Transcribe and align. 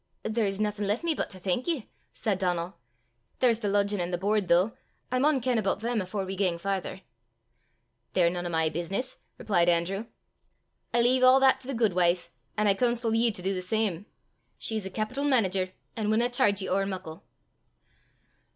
"There's 0.23 0.59
naething 0.59 0.87
left 0.87 1.03
me 1.03 1.13
but 1.13 1.29
to 1.29 1.39
thank 1.39 1.67
ye," 1.67 1.87
said 2.11 2.39
Donal. 2.39 2.79
"There's 3.37 3.59
the 3.59 3.67
ludgin' 3.67 3.99
an' 3.99 4.09
the 4.09 4.17
boord, 4.17 4.47
though! 4.47 4.71
I 5.11 5.19
maun 5.19 5.41
ken 5.41 5.59
aboot 5.59 5.81
them 5.81 6.01
afore 6.01 6.25
we 6.25 6.35
gang 6.35 6.57
farther." 6.57 7.01
"They're 8.13 8.31
nane 8.31 8.47
o' 8.47 8.49
my 8.49 8.67
business," 8.69 9.17
replied 9.37 9.69
Andrew. 9.69 10.07
"I 10.91 11.01
lea' 11.01 11.21
a' 11.21 11.39
that 11.41 11.59
to 11.59 11.67
the 11.67 11.75
guidwife, 11.75 12.31
an' 12.57 12.65
I 12.65 12.73
coonsel 12.73 13.13
ye 13.13 13.29
to 13.29 13.43
du 13.43 13.53
the 13.53 13.61
same. 13.61 14.07
She's 14.57 14.87
a 14.87 14.89
capital 14.89 15.23
manager, 15.23 15.69
an' 15.95 16.09
winna 16.09 16.29
chairge 16.31 16.63
ye 16.63 16.67
ower 16.67 16.87
muckle." 16.87 17.23